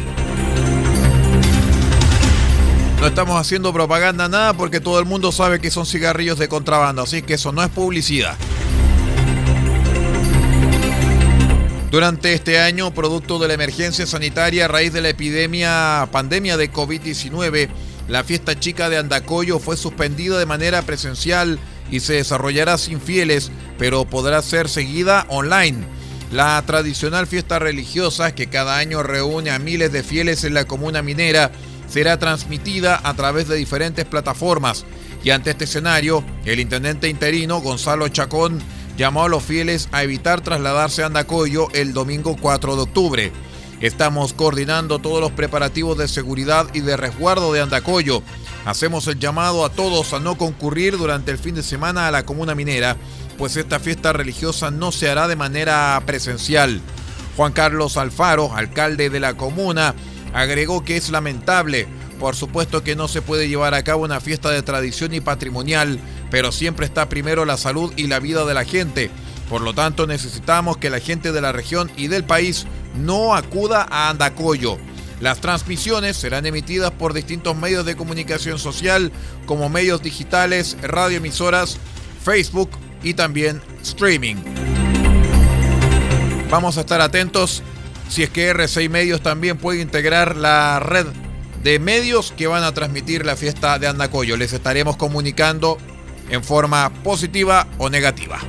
No 3.03 3.09
estamos 3.09 3.37
haciendo 3.37 3.73
propaganda 3.73 4.29
nada 4.29 4.53
porque 4.53 4.79
todo 4.79 4.97
el 4.97 5.05
mundo 5.05 5.33
sabe 5.33 5.59
que 5.59 5.69
son 5.69 5.85
cigarrillos 5.85 6.39
de 6.39 6.47
contrabando, 6.47 7.01
así 7.01 7.21
que 7.21 7.33
eso 7.33 7.51
no 7.51 7.61
es 7.61 7.67
publicidad. 7.67 8.37
Durante 11.91 12.31
este 12.31 12.59
año, 12.59 12.93
producto 12.93 13.39
de 13.39 13.49
la 13.49 13.55
emergencia 13.55 14.07
sanitaria 14.07 14.63
a 14.63 14.67
raíz 14.69 14.93
de 14.93 15.01
la 15.01 15.09
epidemia 15.09 16.07
pandemia 16.13 16.55
de 16.55 16.71
COVID-19, 16.71 17.67
la 18.07 18.23
fiesta 18.23 18.57
chica 18.57 18.89
de 18.89 18.99
Andacoyo 18.99 19.59
fue 19.59 19.75
suspendida 19.75 20.39
de 20.39 20.45
manera 20.45 20.81
presencial 20.83 21.59
y 21.91 21.99
se 21.99 22.13
desarrollará 22.13 22.77
sin 22.77 23.01
fieles, 23.01 23.51
pero 23.77 24.05
podrá 24.05 24.41
ser 24.41 24.69
seguida 24.69 25.25
online. 25.27 25.83
La 26.31 26.63
tradicional 26.65 27.27
fiesta 27.27 27.59
religiosa 27.59 28.33
que 28.33 28.47
cada 28.47 28.77
año 28.77 29.03
reúne 29.03 29.51
a 29.51 29.59
miles 29.59 29.91
de 29.91 30.03
fieles 30.03 30.45
en 30.45 30.53
la 30.53 30.63
comuna 30.63 31.01
minera 31.01 31.51
será 31.93 32.17
transmitida 32.17 32.99
a 33.03 33.13
través 33.13 33.47
de 33.47 33.55
diferentes 33.55 34.03
plataformas. 34.05 34.83
Y 35.23 35.29
ante 35.29 35.51
este 35.51 35.65
escenario, 35.65 36.23
el 36.43 36.59
intendente 36.59 37.07
interino 37.07 37.61
Gonzalo 37.61 38.07
Chacón 38.07 38.59
llamó 38.97 39.25
a 39.25 39.29
los 39.29 39.43
fieles 39.43 39.89
a 39.91 40.01
evitar 40.01 40.41
trasladarse 40.41 41.03
a 41.03 41.05
Andacoyo 41.05 41.67
el 41.73 41.93
domingo 41.93 42.35
4 42.41 42.75
de 42.75 42.81
octubre. 42.81 43.31
Estamos 43.79 44.33
coordinando 44.33 44.97
todos 44.97 45.21
los 45.21 45.33
preparativos 45.33 45.95
de 45.95 46.07
seguridad 46.07 46.65
y 46.73 46.79
de 46.79 46.97
resguardo 46.97 47.53
de 47.53 47.61
Andacoyo. 47.61 48.23
Hacemos 48.65 49.05
el 49.05 49.19
llamado 49.19 49.63
a 49.63 49.69
todos 49.69 50.13
a 50.13 50.19
no 50.19 50.35
concurrir 50.35 50.97
durante 50.97 51.29
el 51.29 51.37
fin 51.37 51.53
de 51.53 51.61
semana 51.61 52.07
a 52.07 52.11
la 52.11 52.25
comuna 52.25 52.55
minera, 52.55 52.97
pues 53.37 53.55
esta 53.55 53.79
fiesta 53.79 54.13
religiosa 54.13 54.71
no 54.71 54.91
se 54.91 55.11
hará 55.11 55.27
de 55.27 55.35
manera 55.35 56.01
presencial. 56.07 56.81
Juan 57.37 57.51
Carlos 57.51 57.97
Alfaro, 57.97 58.51
alcalde 58.55 59.11
de 59.11 59.19
la 59.19 59.35
comuna, 59.35 59.93
agregó 60.33 60.83
que 60.83 60.97
es 60.97 61.09
lamentable. 61.09 61.87
Por 62.19 62.35
supuesto 62.35 62.83
que 62.83 62.95
no 62.95 63.07
se 63.07 63.21
puede 63.21 63.47
llevar 63.47 63.73
a 63.73 63.83
cabo 63.83 64.03
una 64.03 64.21
fiesta 64.21 64.49
de 64.49 64.61
tradición 64.61 65.13
y 65.13 65.21
patrimonial, 65.21 65.99
pero 66.31 66.51
siempre 66.51 66.85
está 66.85 67.09
primero 67.09 67.45
la 67.45 67.57
salud 67.57 67.93
y 67.95 68.07
la 68.07 68.19
vida 68.19 68.45
de 68.45 68.53
la 68.53 68.65
gente. 68.65 69.09
Por 69.49 69.61
lo 69.61 69.73
tanto, 69.73 70.07
necesitamos 70.07 70.77
que 70.77 70.89
la 70.89 70.99
gente 70.99 71.31
de 71.31 71.41
la 71.41 71.51
región 71.51 71.91
y 71.95 72.07
del 72.07 72.23
país 72.23 72.65
no 72.95 73.35
acuda 73.35 73.85
a 73.89 74.09
Andacoyo. 74.09 74.77
Las 75.19 75.41
transmisiones 75.41 76.17
serán 76.17 76.45
emitidas 76.45 76.91
por 76.91 77.13
distintos 77.13 77.55
medios 77.55 77.85
de 77.85 77.95
comunicación 77.95 78.59
social 78.59 79.11
como 79.45 79.69
medios 79.69 80.01
digitales, 80.01 80.77
radioemisoras, 80.81 81.77
Facebook 82.23 82.71
y 83.03 83.13
también 83.13 83.61
streaming. 83.83 84.37
Vamos 86.49 86.77
a 86.77 86.81
estar 86.81 87.01
atentos 87.01 87.63
si 88.09 88.23
es 88.23 88.29
que 88.29 88.53
R6 88.53 88.89
Medios 88.89 89.21
también 89.21 89.57
puede 89.57 89.81
integrar 89.81 90.35
la 90.35 90.79
red 90.79 91.07
de 91.63 91.79
medios 91.79 92.33
que 92.35 92.47
van 92.47 92.63
a 92.63 92.73
transmitir 92.73 93.25
la 93.25 93.35
fiesta 93.37 93.79
de 93.79 93.87
Andacoyo. 93.87 94.35
Les 94.37 94.51
estaremos 94.53 94.97
comunicando 94.97 95.77
en 96.29 96.43
forma 96.43 96.91
positiva 97.03 97.67
o 97.77 97.89
negativa. 97.89 98.39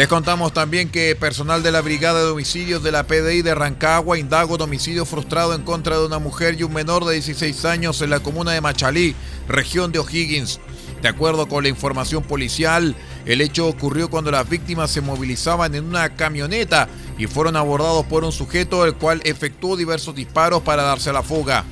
Les 0.00 0.08
contamos 0.08 0.54
también 0.54 0.88
que 0.88 1.14
personal 1.14 1.62
de 1.62 1.72
la 1.72 1.82
Brigada 1.82 2.24
de 2.24 2.30
Homicidios 2.30 2.82
de 2.82 2.90
la 2.90 3.06
PDI 3.06 3.42
de 3.42 3.54
Rancagua 3.54 4.18
indago 4.18 4.54
un 4.54 4.62
homicidio 4.62 5.04
frustrado 5.04 5.52
en 5.52 5.60
contra 5.62 5.98
de 5.98 6.06
una 6.06 6.18
mujer 6.18 6.58
y 6.58 6.62
un 6.62 6.72
menor 6.72 7.04
de 7.04 7.14
16 7.14 7.66
años 7.66 8.00
en 8.00 8.08
la 8.08 8.20
comuna 8.20 8.52
de 8.52 8.62
Machalí, 8.62 9.14
región 9.46 9.92
de 9.92 9.98
O'Higgins. 9.98 10.58
De 11.02 11.08
acuerdo 11.08 11.48
con 11.48 11.64
la 11.64 11.68
información 11.68 12.22
policial, 12.22 12.96
el 13.26 13.40
hecho 13.40 13.66
ocurrió 13.66 14.08
cuando 14.08 14.30
las 14.30 14.48
víctimas 14.48 14.90
se 14.90 15.00
movilizaban 15.00 15.74
en 15.74 15.84
una 15.84 16.10
camioneta 16.16 16.88
y 17.18 17.26
fueron 17.26 17.56
abordados 17.56 18.06
por 18.06 18.24
un 18.24 18.32
sujeto 18.32 18.84
el 18.86 18.94
cual 18.94 19.20
efectuó 19.24 19.76
diversos 19.76 20.14
disparos 20.14 20.62
para 20.62 20.82
darse 20.82 21.10
a 21.10 21.14
la 21.14 21.22
fuga. 21.22 21.64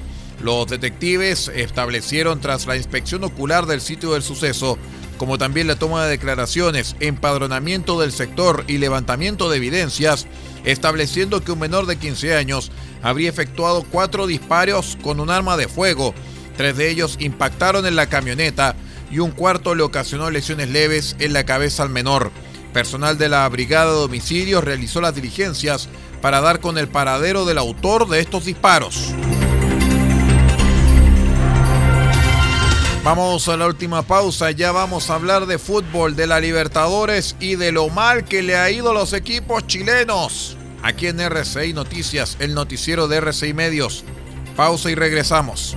Los 0.42 0.68
detectives 0.68 1.51
establecieron 1.53 2.40
tras 2.40 2.66
la 2.66 2.77
inspección 2.77 3.25
ocular 3.25 3.66
del 3.66 3.81
sitio 3.81 4.12
del 4.12 4.23
suceso, 4.23 4.79
como 5.16 5.37
también 5.37 5.66
la 5.66 5.77
toma 5.77 6.05
de 6.05 6.11
declaraciones, 6.11 6.94
empadronamiento 7.01 8.01
del 8.01 8.12
sector 8.12 8.64
y 8.68 8.79
levantamiento 8.79 9.51
de 9.51 9.57
evidencias, 9.57 10.27
estableciendo 10.64 11.42
que 11.42 11.51
un 11.51 11.59
menor 11.59 11.87
de 11.87 11.96
15 11.96 12.37
años 12.37 12.70
habría 13.03 13.29
efectuado 13.29 13.85
cuatro 13.90 14.29
disparos 14.29 14.96
con 15.03 15.18
un 15.18 15.31
arma 15.31 15.57
de 15.57 15.66
fuego. 15.66 16.14
Tres 16.57 16.77
de 16.77 16.88
ellos 16.88 17.16
impactaron 17.18 17.85
en 17.87 17.96
la 17.96 18.07
camioneta 18.07 18.77
y 19.11 19.18
un 19.18 19.31
cuarto 19.31 19.75
le 19.75 19.83
ocasionó 19.83 20.31
lesiones 20.31 20.68
leves 20.68 21.16
en 21.18 21.33
la 21.33 21.44
cabeza 21.44 21.83
al 21.83 21.90
menor. 21.90 22.31
Personal 22.73 23.18
de 23.18 23.29
la 23.29 23.49
Brigada 23.49 23.92
de 23.92 24.05
Homicidios 24.05 24.64
realizó 24.64 25.01
las 25.01 25.14
diligencias 25.14 25.88
para 26.21 26.40
dar 26.40 26.61
con 26.61 26.79
el 26.79 26.88
paradero 26.88 27.44
del 27.44 27.59
autor 27.59 28.09
de 28.09 28.21
estos 28.21 28.44
disparos. 28.44 29.14
Vamos 33.05 33.49
a 33.49 33.57
la 33.57 33.66
última 33.66 34.03
pausa, 34.03 34.51
ya 34.51 34.71
vamos 34.71 35.09
a 35.09 35.14
hablar 35.14 35.47
de 35.47 35.59
fútbol, 35.59 36.14
de 36.14 36.27
la 36.27 36.40
Libertadores 36.40 37.37
y 37.40 37.57
de 37.57 37.73
lo 37.73 37.88
mal 37.88 38.25
que 38.25 38.42
le 38.42 38.57
ha 38.57 38.71
ido 38.71 38.90
a 38.90 38.94
los 38.94 39.14
equipos 39.14 39.66
chilenos. 39.66 40.59
Aquí 40.83 41.07
en 41.07 41.21
RCI 41.21 41.73
Noticias, 41.73 42.37
el 42.38 42.55
noticiero 42.55 43.09
de 43.09 43.16
RCI 43.16 43.55
Medios. 43.55 44.05
Pausa 44.57 44.90
y 44.90 44.94
regresamos. 44.94 45.77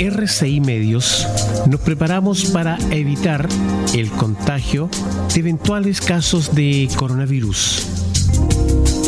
RCI 0.00 0.60
Medios 0.60 1.28
nos 1.68 1.78
preparamos 1.80 2.46
para 2.46 2.78
evitar 2.90 3.46
el 3.92 4.10
contagio 4.10 4.88
de 5.34 5.40
eventuales 5.40 6.00
casos 6.00 6.54
de 6.54 6.88
coronavirus. 6.96 7.86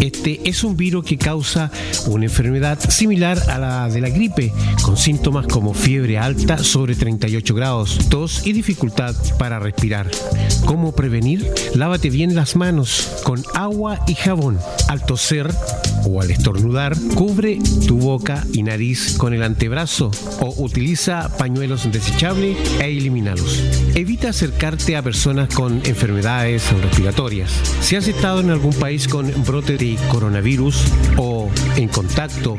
Este 0.03 0.47
es 0.47 0.65
un 0.65 0.77
virus 0.77 1.07
que 1.07 1.17
causa 1.17 1.71
una 2.09 2.25
enfermedad 2.25 2.79
similar 2.91 3.39
a 3.49 3.59
la 3.59 3.89
de 3.89 4.03
la 4.03 4.11
gripe, 4.11 4.53
con 4.83 4.99
síntomas 4.99 5.47
como 5.47 5.73
fiebre 5.73 6.19
alta 6.19 6.59
sobre 6.59 6.95
38 6.95 7.55
grados, 7.55 7.99
tos 8.11 8.47
y 8.47 8.53
dificultad 8.53 9.15
para 9.39 9.61
respirar. 9.61 10.11
¿Cómo 10.67 10.93
prevenir? 10.93 11.49
Lávate 11.75 12.11
bien 12.11 12.35
las 12.35 12.55
manos 12.55 13.23
con 13.23 13.43
agua 13.55 14.01
y 14.07 14.15
jabón. 14.15 14.59
Al 14.89 15.07
toser 15.07 15.51
o 16.05 16.21
al 16.21 16.31
estornudar, 16.31 16.97
cubre 17.15 17.59
tu 17.87 17.99
boca 17.99 18.45
y 18.53 18.63
nariz 18.63 19.17
con 19.17 19.35
el 19.35 19.43
antebrazo 19.43 20.11
o 20.41 20.55
utiliza 20.63 21.37
pañuelos 21.37 21.91
desechables 21.91 22.57
e 22.81 22.85
elimínalos. 22.87 23.63
Evita 23.95 24.31
acercarte 24.31 24.97
a 24.97 25.03
personas 25.03 25.55
con 25.55 25.81
enfermedades 25.85 26.71
respiratorias. 26.83 27.53
Si 27.81 27.97
has 27.97 28.09
estado 28.09 28.41
en 28.41 28.51
algún 28.51 28.75
país 28.75 29.09
con 29.09 29.33
brote 29.45 29.77
de 29.77 29.97
coronavirus 30.11 30.85
o 31.17 31.51
en 31.77 31.89
contacto 31.89 32.59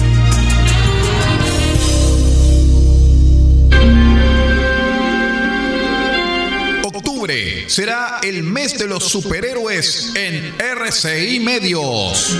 Será 7.67 8.19
el 8.23 8.43
mes 8.43 8.77
de 8.77 8.87
los 8.87 9.05
superhéroes 9.05 10.13
en 10.15 10.53
RCI 10.59 11.39
Medios. 11.39 12.37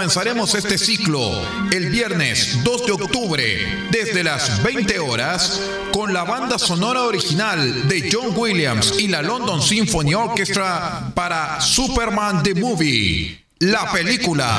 comenzaremos 0.00 0.54
este 0.54 0.78
ciclo 0.78 1.30
el 1.70 1.90
viernes 1.90 2.64
2 2.64 2.86
de 2.86 2.92
octubre 2.92 3.88
desde 3.90 4.24
las 4.24 4.62
20 4.62 4.98
horas 4.98 5.60
con 5.92 6.14
la 6.14 6.24
banda 6.24 6.58
sonora 6.58 7.02
original 7.02 7.86
de 7.86 8.08
John 8.10 8.32
Williams 8.34 8.94
y 8.98 9.08
la 9.08 9.20
London 9.20 9.60
Symphony 9.60 10.14
Orchestra 10.14 11.12
para 11.14 11.60
Superman 11.60 12.42
the 12.42 12.54
Movie, 12.54 13.44
la 13.58 13.92
película. 13.92 14.58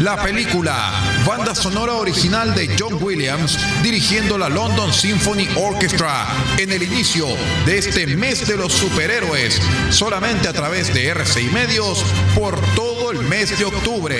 La 0.00 0.22
película, 0.22 0.92
banda 1.26 1.54
sonora 1.54 1.94
original 1.94 2.54
de 2.54 2.76
John 2.78 3.02
Williams, 3.02 3.58
dirigiendo 3.82 4.36
la 4.36 4.50
London 4.50 4.92
Symphony 4.92 5.48
Orchestra 5.56 6.26
en 6.58 6.70
el 6.70 6.82
inicio 6.82 7.26
de 7.64 7.78
este 7.78 8.06
mes 8.06 8.46
de 8.46 8.58
los 8.58 8.72
superhéroes, 8.72 9.58
solamente 9.88 10.46
a 10.46 10.52
través 10.52 10.92
de 10.92 11.08
RCI 11.08 11.48
Medios 11.50 12.04
por 12.34 12.60
todo 12.74 13.12
el 13.12 13.20
mes 13.20 13.58
de 13.58 13.64
octubre. 13.64 14.18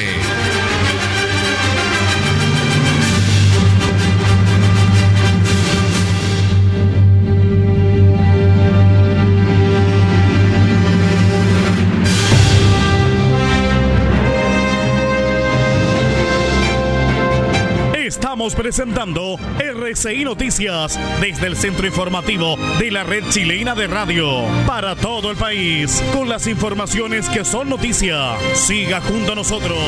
Presentando 18.55 19.37
RCI 19.59 20.25
Noticias 20.25 20.99
desde 21.21 21.47
el 21.47 21.57
centro 21.57 21.87
informativo 21.87 22.57
de 22.79 22.91
la 22.91 23.05
red 23.05 23.25
chilena 23.29 23.75
de 23.75 23.87
radio 23.87 24.45
para 24.67 24.97
todo 24.97 25.31
el 25.31 25.37
país 25.37 26.03
con 26.13 26.29
las 26.29 26.47
informaciones 26.47 27.29
que 27.29 27.45
son 27.45 27.69
noticia. 27.69 28.37
Siga 28.55 29.01
junto 29.01 29.33
a 29.33 29.35
nosotros. 29.35 29.79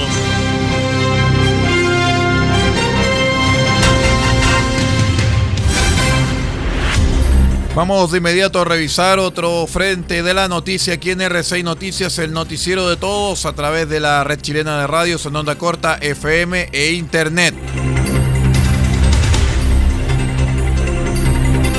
Vamos 7.74 8.12
de 8.12 8.18
inmediato 8.18 8.60
a 8.60 8.64
revisar 8.66 9.18
otro 9.18 9.66
frente 9.66 10.22
de 10.22 10.34
la 10.34 10.46
noticia 10.46 10.94
aquí 10.94 11.10
en 11.10 11.22
RCI 11.22 11.62
Noticias, 11.62 12.18
el 12.18 12.32
noticiero 12.32 12.88
de 12.88 12.98
todos 12.98 13.46
a 13.46 13.54
través 13.54 13.88
de 13.88 13.98
la 13.98 14.24
red 14.24 14.40
chilena 14.40 14.78
de 14.78 14.86
radios 14.86 15.24
en 15.24 15.36
onda 15.36 15.56
corta, 15.56 15.96
FM 16.00 16.68
e 16.70 16.92
Internet. 16.92 17.54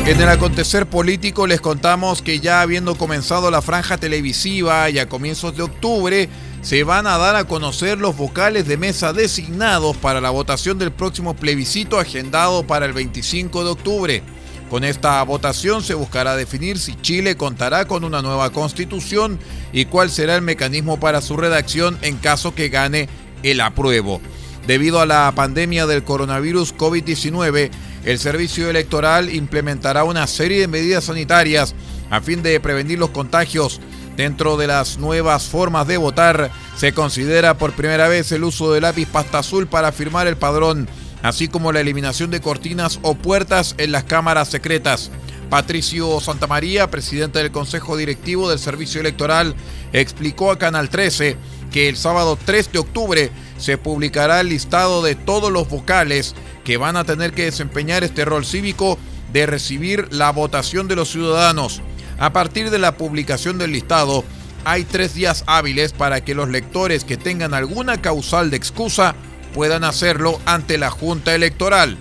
En 0.05 0.19
el 0.19 0.27
acontecer 0.27 0.85
político 0.85 1.47
les 1.47 1.61
contamos 1.61 2.21
que 2.21 2.41
ya 2.41 2.61
habiendo 2.61 2.95
comenzado 2.95 3.49
la 3.49 3.61
franja 3.61 3.97
televisiva 3.97 4.89
y 4.89 4.99
a 4.99 5.07
comienzos 5.07 5.55
de 5.55 5.63
octubre, 5.63 6.27
se 6.61 6.83
van 6.83 7.07
a 7.07 7.17
dar 7.17 7.37
a 7.37 7.45
conocer 7.45 7.97
los 7.99 8.17
vocales 8.17 8.67
de 8.67 8.75
mesa 8.75 9.13
designados 9.13 9.95
para 9.95 10.19
la 10.19 10.29
votación 10.29 10.77
del 10.77 10.91
próximo 10.91 11.35
plebiscito 11.35 11.99
agendado 11.99 12.67
para 12.67 12.85
el 12.85 12.91
25 12.91 13.63
de 13.63 13.69
octubre. 13.69 14.23
Con 14.69 14.83
esta 14.83 15.23
votación 15.23 15.81
se 15.81 15.93
buscará 15.93 16.35
definir 16.35 16.79
si 16.79 16.95
Chile 16.95 17.37
contará 17.37 17.85
con 17.85 18.03
una 18.03 18.21
nueva 18.21 18.49
constitución 18.49 19.39
y 19.71 19.85
cuál 19.85 20.09
será 20.09 20.35
el 20.35 20.41
mecanismo 20.41 20.99
para 20.99 21.21
su 21.21 21.37
redacción 21.37 21.97
en 22.01 22.17
caso 22.17 22.53
que 22.53 22.67
gane 22.67 23.07
el 23.41 23.61
apruebo. 23.61 24.19
Debido 24.67 24.99
a 24.99 25.05
la 25.05 25.31
pandemia 25.33 25.87
del 25.87 26.03
coronavirus 26.03 26.75
COVID-19, 26.75 27.71
el 28.05 28.19
Servicio 28.19 28.69
Electoral 28.69 29.33
implementará 29.33 30.03
una 30.03 30.27
serie 30.27 30.59
de 30.59 30.67
medidas 30.67 31.05
sanitarias 31.05 31.73
a 32.09 32.21
fin 32.21 32.43
de 32.43 32.59
prevenir 32.59 32.99
los 32.99 33.11
contagios. 33.11 33.79
Dentro 34.17 34.57
de 34.57 34.67
las 34.67 34.99
nuevas 34.99 35.45
formas 35.45 35.87
de 35.87 35.97
votar, 35.97 36.51
se 36.77 36.93
considera 36.93 37.57
por 37.57 37.73
primera 37.73 38.07
vez 38.07 38.31
el 38.31 38.43
uso 38.43 38.71
de 38.71 38.81
lápiz 38.81 39.07
pasta 39.07 39.39
azul 39.39 39.67
para 39.67 39.91
firmar 39.91 40.27
el 40.27 40.37
padrón, 40.37 40.87
así 41.23 41.47
como 41.47 41.71
la 41.71 41.79
eliminación 41.79 42.29
de 42.29 42.41
cortinas 42.41 42.99
o 43.01 43.15
puertas 43.15 43.73
en 43.77 43.91
las 43.91 44.03
cámaras 44.03 44.49
secretas. 44.49 45.09
Patricio 45.49 46.19
Santamaría, 46.19 46.89
presidente 46.91 47.39
del 47.39 47.51
Consejo 47.51 47.95
Directivo 47.95 48.49
del 48.49 48.59
Servicio 48.59 49.01
Electoral, 49.01 49.55
explicó 49.93 50.51
a 50.51 50.59
Canal 50.59 50.89
13 50.89 51.37
que 51.71 51.89
el 51.89 51.97
sábado 51.97 52.37
3 52.43 52.71
de 52.71 52.79
octubre 52.79 53.31
se 53.57 53.77
publicará 53.77 54.41
el 54.41 54.49
listado 54.49 55.01
de 55.01 55.15
todos 55.15 55.51
los 55.51 55.69
vocales 55.69 56.35
que 56.63 56.78
van 56.78 56.95
a 56.97 57.04
tener 57.04 57.34
que 57.34 57.45
desempeñar 57.45 58.04
este 58.04 58.26
rol 58.26 58.45
cívico 58.45 58.97
de 59.32 59.45
recibir 59.45 60.08
la 60.12 60.32
votación 60.32 60.88
de 60.88 60.95
los 60.95 61.10
ciudadanos. 61.12 61.82
A 62.19 62.32
partir 62.32 62.69
de 62.69 62.80
la 62.80 62.97
publicación 62.97 63.58
del 63.58 63.71
listado, 63.71 64.23
hay 64.65 64.84
tres 64.84 65.13
días 65.13 65.43
hábiles 65.47 65.91
para 65.91 66.23
que 66.23 66.36
los 66.36 66.49
lectores 66.49 67.04
que 67.04 67.17
tengan 67.17 67.54
alguna 67.54 68.02
causal 68.02 68.49
de 68.49 68.58
excusa 68.58 69.15
puedan 69.54 69.84
hacerlo 69.84 70.39
ante 70.45 70.78
la 70.78 70.89
Junta 70.89 71.36
Electoral. 71.36 71.97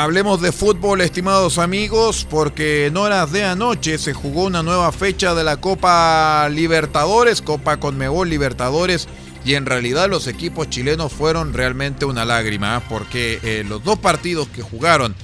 Hablemos 0.00 0.40
de 0.40 0.52
fútbol, 0.52 1.00
estimados 1.00 1.58
amigos, 1.58 2.24
porque 2.30 2.86
en 2.86 2.96
horas 2.96 3.32
de 3.32 3.42
anoche 3.42 3.98
se 3.98 4.14
jugó 4.14 4.44
una 4.44 4.62
nueva 4.62 4.92
fecha 4.92 5.34
de 5.34 5.42
la 5.42 5.56
Copa 5.56 6.48
Libertadores, 6.50 7.42
Copa 7.42 7.80
Conmebol 7.80 8.30
Libertadores, 8.30 9.08
y 9.44 9.54
en 9.54 9.66
realidad 9.66 10.08
los 10.08 10.28
equipos 10.28 10.70
chilenos 10.70 11.12
fueron 11.12 11.52
realmente 11.52 12.04
una 12.04 12.24
lágrima, 12.24 12.76
¿eh? 12.76 12.86
porque 12.88 13.40
eh, 13.42 13.64
los 13.68 13.82
dos 13.82 13.98
partidos 13.98 14.46
que 14.46 14.62
jugaron 14.62 15.16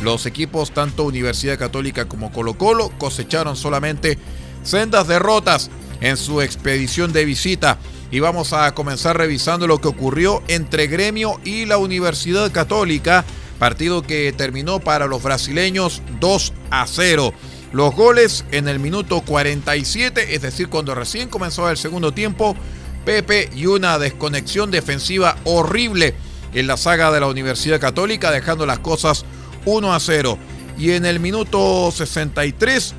los 0.00 0.26
equipos, 0.26 0.70
tanto 0.70 1.02
Universidad 1.02 1.58
Católica 1.58 2.06
como 2.06 2.30
Colo 2.30 2.54
Colo, 2.54 2.92
cosecharon 2.98 3.56
solamente 3.56 4.16
sendas 4.62 5.08
derrotas 5.08 5.72
en 6.00 6.16
su 6.16 6.40
expedición 6.40 7.12
de 7.12 7.24
visita. 7.24 7.78
Y 8.12 8.20
vamos 8.20 8.52
a 8.52 8.72
comenzar 8.76 9.16
revisando 9.16 9.66
lo 9.66 9.80
que 9.80 9.88
ocurrió 9.88 10.40
entre 10.46 10.86
Gremio 10.86 11.40
y 11.44 11.66
la 11.66 11.78
Universidad 11.78 12.52
Católica 12.52 13.24
Partido 13.60 14.00
que 14.00 14.32
terminó 14.32 14.80
para 14.80 15.06
los 15.06 15.22
brasileños 15.22 16.00
2 16.18 16.54
a 16.70 16.86
0. 16.86 17.34
Los 17.72 17.94
goles 17.94 18.46
en 18.52 18.68
el 18.68 18.78
minuto 18.78 19.20
47, 19.20 20.34
es 20.34 20.40
decir, 20.40 20.68
cuando 20.68 20.94
recién 20.94 21.28
comenzó 21.28 21.68
el 21.68 21.76
segundo 21.76 22.12
tiempo, 22.12 22.56
Pepe 23.04 23.50
y 23.54 23.66
una 23.66 23.98
desconexión 23.98 24.70
defensiva 24.70 25.36
horrible 25.44 26.14
en 26.54 26.66
la 26.68 26.78
saga 26.78 27.12
de 27.12 27.20
la 27.20 27.26
Universidad 27.26 27.78
Católica, 27.78 28.30
dejando 28.30 28.64
las 28.64 28.78
cosas 28.78 29.26
1 29.66 29.92
a 29.92 30.00
0. 30.00 30.38
Y 30.78 30.92
en 30.92 31.04
el 31.04 31.20
minuto 31.20 31.92
63, 31.92 32.94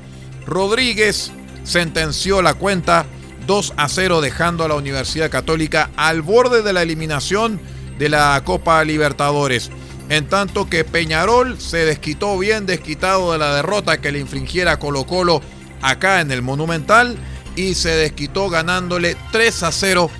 Rodríguez 0.46 1.32
sentenció 1.64 2.40
la 2.40 2.54
cuenta 2.54 3.04
2 3.48 3.74
a 3.76 3.88
0, 3.88 4.20
dejando 4.20 4.64
a 4.64 4.68
la 4.68 4.76
Universidad 4.76 5.28
Católica 5.28 5.90
al 5.96 6.22
borde 6.22 6.62
de 6.62 6.72
la 6.72 6.82
eliminación 6.82 7.60
de 7.98 8.08
la 8.08 8.40
Copa 8.44 8.84
Libertadores 8.84 9.72
en 10.12 10.26
tanto 10.26 10.68
que 10.68 10.84
Peñarol 10.84 11.58
se 11.58 11.86
desquitó 11.86 12.38
bien 12.38 12.66
desquitado 12.66 13.32
de 13.32 13.38
la 13.38 13.54
derrota 13.54 13.98
que 14.02 14.12
le 14.12 14.18
infringiera 14.18 14.78
Colo 14.78 15.04
Colo 15.04 15.40
acá 15.80 16.20
en 16.20 16.30
el 16.30 16.42
Monumental 16.42 17.16
y 17.56 17.72
se 17.72 17.88
desquitó 17.88 18.50
ganándole 18.50 19.16
3 19.30 19.62
a 19.62 19.72
0 19.72 20.10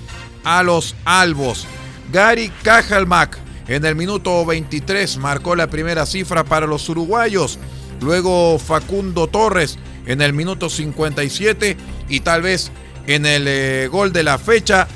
a 0.45 0.63
los 0.63 0.95
Albos. 1.05 1.67
Gary 2.11 2.51
Cajalmac 2.63 3.37
en 3.67 3.85
el 3.85 3.95
minuto 3.95 4.43
23 4.47 5.17
marcó 5.17 5.55
la 5.55 5.67
primera 5.67 6.07
cifra 6.07 6.43
para 6.43 6.65
los 6.65 6.89
uruguayos. 6.89 7.59
Luego 8.01 8.57
Facundo 8.57 9.27
Torres 9.27 9.77
en 10.07 10.23
el 10.23 10.33
minuto 10.33 10.71
57 10.71 11.77
y 12.09 12.19
tal 12.21 12.41
vez 12.41 12.71
en 13.05 13.27
el 13.27 13.45
eh, 13.47 13.87
gol 13.91 14.11
de 14.11 14.23
la 14.23 14.39
fecha, 14.39 14.87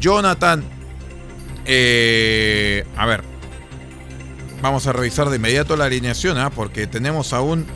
Jonathan. 0.00 0.64
Eh, 1.66 2.84
a 2.96 3.06
ver, 3.06 3.29
Vamos 4.62 4.86
a 4.86 4.92
revisar 4.92 5.30
de 5.30 5.36
inmediato 5.36 5.76
la 5.76 5.86
alineación, 5.86 6.38
¿ah? 6.38 6.50
porque 6.50 6.86
tenemos 6.86 7.32
a 7.32 7.40
un 7.40 7.66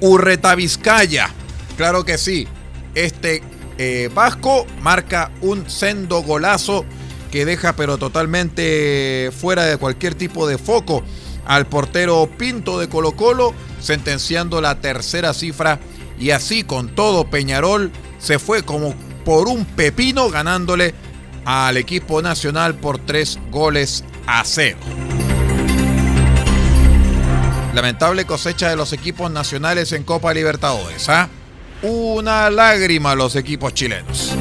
Urreta 0.00 0.54
Vizcaya. 0.54 1.30
Claro 1.76 2.04
que 2.04 2.18
sí. 2.18 2.48
Este 2.94 3.42
eh, 3.78 4.10
Vasco 4.14 4.66
marca 4.82 5.30
un 5.40 5.68
sendo 5.68 6.22
golazo 6.22 6.84
que 7.30 7.44
deja 7.44 7.74
pero 7.74 7.98
totalmente 7.98 9.30
fuera 9.36 9.64
de 9.64 9.76
cualquier 9.76 10.14
tipo 10.14 10.46
de 10.46 10.58
foco 10.58 11.02
al 11.46 11.66
portero 11.66 12.28
Pinto 12.38 12.78
de 12.78 12.88
Colo 12.88 13.12
Colo, 13.12 13.54
sentenciando 13.80 14.60
la 14.60 14.80
tercera 14.80 15.34
cifra 15.34 15.80
y 16.18 16.30
así 16.30 16.62
con 16.62 16.94
todo 16.94 17.28
Peñarol 17.28 17.90
se 18.18 18.38
fue 18.38 18.62
como 18.62 18.94
por 19.24 19.48
un 19.48 19.64
pepino 19.64 20.30
ganándole 20.30 20.94
al 21.44 21.76
equipo 21.76 22.22
nacional 22.22 22.74
por 22.74 22.98
tres 22.98 23.38
goles 23.50 24.04
a. 24.26 24.42
Lamentable 27.74 28.24
cosecha 28.24 28.68
de 28.70 28.76
los 28.76 28.92
equipos 28.92 29.30
nacionales 29.30 29.92
en 29.92 30.04
Copa 30.04 30.32
Libertadores. 30.32 31.08
¿ah? 31.08 31.28
Una 31.82 32.48
lágrima 32.50 33.14
los 33.14 33.36
equipos 33.36 33.74
chilenos. 33.74 34.34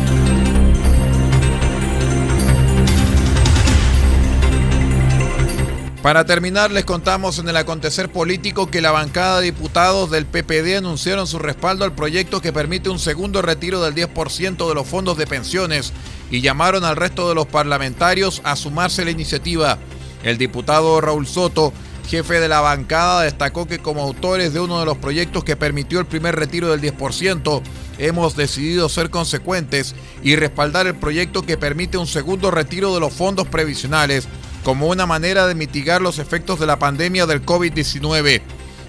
Para 6.03 6.25
terminar, 6.25 6.69
les 6.69 6.83
contamos 6.83 7.39
en 7.39 7.47
el 7.47 7.55
acontecer 7.55 8.11
político 8.11 8.69
que 8.69 8.81
la 8.81 8.91
bancada 8.91 9.39
de 9.39 9.45
diputados 9.45 10.11
del 10.11 10.25
PPD 10.25 10.75
anunciaron 10.75 11.27
su 11.27 11.39
respaldo 11.39 11.85
al 11.85 11.95
proyecto 11.95 12.41
que 12.41 12.51
permite 12.51 12.89
un 12.89 12.99
segundo 12.99 13.41
retiro 13.41 13.81
del 13.81 13.95
10% 13.95 14.67
de 14.67 14.75
los 14.75 14.85
fondos 14.85 15.17
de 15.17 15.27
pensiones 15.27 15.93
y 16.33 16.41
llamaron 16.41 16.83
al 16.83 16.95
resto 16.95 17.29
de 17.29 17.35
los 17.35 17.45
parlamentarios 17.45 18.41
a 18.43 18.55
sumarse 18.55 19.03
a 19.03 19.05
la 19.05 19.11
iniciativa. 19.11 19.77
El 20.23 20.39
diputado 20.39 20.99
Raúl 20.99 21.27
Soto, 21.27 21.71
jefe 22.09 22.39
de 22.39 22.47
la 22.47 22.59
bancada, 22.59 23.21
destacó 23.21 23.67
que 23.67 23.77
como 23.77 24.01
autores 24.01 24.51
de 24.51 24.59
uno 24.59 24.79
de 24.79 24.87
los 24.87 24.97
proyectos 24.97 25.43
que 25.43 25.55
permitió 25.55 25.99
el 25.99 26.07
primer 26.07 26.35
retiro 26.35 26.71
del 26.71 26.81
10%, 26.81 27.61
hemos 27.99 28.35
decidido 28.35 28.89
ser 28.89 29.11
consecuentes 29.11 29.93
y 30.23 30.35
respaldar 30.35 30.87
el 30.87 30.95
proyecto 30.95 31.43
que 31.43 31.55
permite 31.55 31.99
un 31.99 32.07
segundo 32.07 32.49
retiro 32.49 32.95
de 32.95 32.99
los 32.99 33.13
fondos 33.13 33.47
previsionales 33.47 34.27
como 34.63 34.87
una 34.87 35.05
manera 35.05 35.45
de 35.45 35.53
mitigar 35.53 36.01
los 36.01 36.17
efectos 36.17 36.59
de 36.59 36.65
la 36.65 36.79
pandemia 36.79 37.27
del 37.27 37.45
COVID-19. 37.45 38.41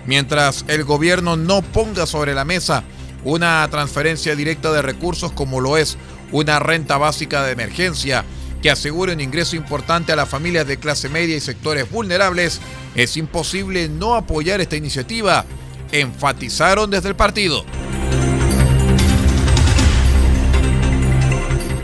Mientras 0.07 0.65
el 0.67 0.85
gobierno 0.85 1.37
no 1.37 1.61
ponga 1.61 2.07
sobre 2.07 2.33
la 2.33 2.47
mesa 2.47 2.85
una 3.23 3.67
transferencia 3.71 4.35
directa 4.35 4.73
de 4.73 4.83
recursos 4.83 5.33
como 5.33 5.61
lo 5.61 5.77
es 5.77 5.97
una 6.35 6.59
renta 6.59 6.99
básica 6.99 7.45
de 7.45 7.53
emergencia 7.53 8.25
que 8.61 8.69
asegure 8.69 9.13
un 9.13 9.21
ingreso 9.21 9.55
importante 9.55 10.11
a 10.11 10.17
las 10.17 10.29
familias 10.29 10.67
de 10.67 10.79
clase 10.79 11.09
media 11.09 11.37
y 11.37 11.41
sectores 11.41 11.89
vulnerables, 11.89 12.61
es 12.97 13.17
imposible 13.17 13.89
no 13.89 14.17
apoyar 14.17 14.61
esta 14.61 14.75
iniciativa, 14.75 15.45
enfatizaron 15.93 16.91
desde 16.91 17.11
el 17.11 17.15
partido. 17.15 17.65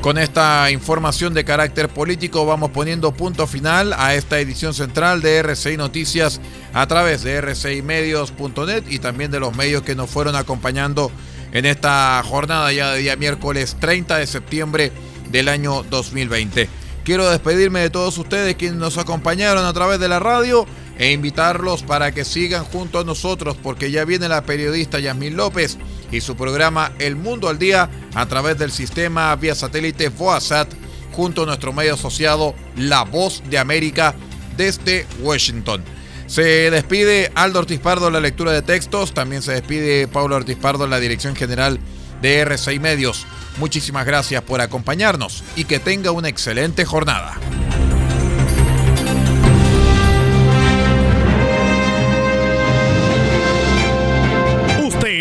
Con 0.00 0.18
esta 0.18 0.70
información 0.70 1.32
de 1.32 1.44
carácter 1.44 1.88
político 1.88 2.44
vamos 2.44 2.70
poniendo 2.70 3.12
punto 3.12 3.46
final 3.46 3.92
a 3.92 4.14
esta 4.14 4.40
edición 4.40 4.74
central 4.74 5.20
de 5.20 5.42
RCI 5.42 5.76
Noticias 5.76 6.40
a 6.72 6.86
través 6.88 7.22
de 7.22 7.40
rcimedios.net 7.40 8.84
y 8.88 8.98
también 8.98 9.30
de 9.30 9.38
los 9.38 9.54
medios 9.54 9.82
que 9.82 9.94
nos 9.94 10.10
fueron 10.10 10.34
acompañando 10.34 11.12
en 11.52 11.66
esta 11.66 12.22
jornada 12.24 12.72
ya 12.72 12.92
de 12.92 13.00
día 13.00 13.16
miércoles 13.16 13.76
30 13.80 14.18
de 14.18 14.26
septiembre 14.26 14.92
del 15.30 15.48
año 15.48 15.82
2020. 15.84 16.68
Quiero 17.04 17.28
despedirme 17.30 17.80
de 17.80 17.90
todos 17.90 18.18
ustedes 18.18 18.56
quienes 18.56 18.78
nos 18.78 18.98
acompañaron 18.98 19.64
a 19.64 19.72
través 19.72 19.98
de 19.98 20.08
la 20.08 20.20
radio 20.20 20.66
e 20.98 21.12
invitarlos 21.12 21.82
para 21.82 22.12
que 22.12 22.24
sigan 22.24 22.64
junto 22.64 22.98
a 22.98 23.04
nosotros 23.04 23.56
porque 23.62 23.90
ya 23.90 24.04
viene 24.04 24.28
la 24.28 24.42
periodista 24.42 25.00
Yasmín 25.00 25.36
López 25.36 25.78
y 26.12 26.20
su 26.20 26.36
programa 26.36 26.92
El 26.98 27.16
Mundo 27.16 27.48
al 27.48 27.58
Día 27.58 27.88
a 28.14 28.26
través 28.26 28.58
del 28.58 28.70
sistema 28.70 29.34
vía 29.36 29.54
satélite 29.54 30.10
VOASAT 30.10 30.68
junto 31.12 31.42
a 31.42 31.46
nuestro 31.46 31.72
medio 31.72 31.94
asociado 31.94 32.54
La 32.76 33.02
Voz 33.04 33.42
de 33.48 33.58
América 33.58 34.14
desde 34.56 35.06
Washington. 35.22 35.82
Se 36.30 36.70
despide 36.70 37.32
Aldo 37.34 37.58
Ortiz 37.58 37.80
Pardo 37.80 38.06
en 38.06 38.12
la 38.12 38.20
lectura 38.20 38.52
de 38.52 38.62
textos, 38.62 39.12
también 39.12 39.42
se 39.42 39.50
despide 39.50 40.06
Pablo 40.06 40.36
Ortiz 40.36 40.56
Pardo 40.56 40.84
en 40.84 40.90
la 40.90 41.00
dirección 41.00 41.34
general 41.34 41.80
de 42.22 42.46
R6 42.46 42.78
Medios. 42.78 43.26
Muchísimas 43.58 44.06
gracias 44.06 44.40
por 44.44 44.60
acompañarnos 44.60 45.42
y 45.56 45.64
que 45.64 45.80
tenga 45.80 46.12
una 46.12 46.28
excelente 46.28 46.84
jornada. 46.84 47.36